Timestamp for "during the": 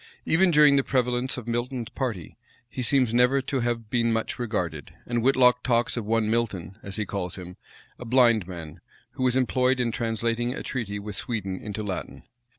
0.49-0.83